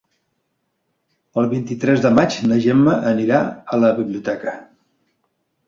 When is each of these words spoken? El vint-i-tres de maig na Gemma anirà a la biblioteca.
El 1.41 1.49
vint-i-tres 1.51 2.01
de 2.07 2.11
maig 2.21 2.39
na 2.53 2.59
Gemma 2.65 2.97
anirà 3.13 3.45
a 3.77 3.81
la 3.85 3.95
biblioteca. 4.01 4.59